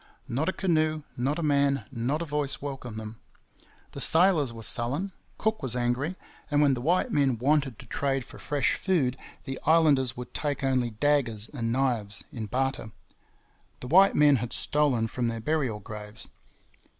Not 0.27 0.49
a 0.49 0.51
canoe, 0.51 1.03
not 1.15 1.37
a 1.37 1.43
man, 1.43 1.85
not 1.91 2.23
a 2.23 2.25
voice, 2.25 2.59
welcomed 2.59 2.97
them. 2.97 3.19
The 3.91 3.99
sailors 4.01 4.51
were 4.51 4.63
sullen; 4.63 5.11
Cook 5.37 5.61
was 5.61 5.75
angry; 5.75 6.15
and 6.49 6.59
when 6.59 6.73
the 6.73 6.81
white 6.81 7.11
men 7.11 7.37
wanted 7.37 7.77
to 7.77 7.85
trade 7.85 8.25
for 8.25 8.39
fresh 8.39 8.73
food, 8.73 9.15
the 9.43 9.59
islanders 9.63 10.17
would 10.17 10.33
take 10.33 10.63
only 10.63 10.89
daggers 10.89 11.49
and 11.53 11.71
knives 11.71 12.23
in 12.33 12.47
barter. 12.47 12.93
The 13.79 13.89
white 13.89 14.15
men 14.15 14.37
had 14.37 14.53
stolen 14.53 15.05
from 15.07 15.27
their 15.27 15.39
burial 15.39 15.79
graves. 15.79 16.29